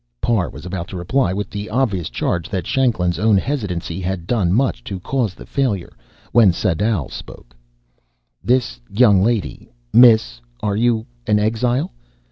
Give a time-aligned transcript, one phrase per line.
[0.19, 4.51] Parr was about to reply with the obvious charge that Shanklin's own hesitancy had done
[4.51, 5.93] much to cause the failure,
[6.31, 7.55] when Sadau spoke:
[8.43, 11.91] "This young lady miss, are you an exile?